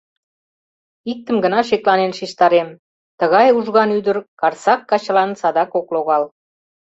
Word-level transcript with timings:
Иктым 1.11 1.37
гына 1.43 1.59
шекланен 1.69 2.11
шижтарем: 2.17 2.69
тыгай 3.19 3.47
ужган 3.57 3.89
ӱдыр 3.97 4.17
Карсак 4.39 4.79
качылан 4.89 5.31
садак 5.41 5.71
ок 5.79 5.87
логал. 5.95 6.23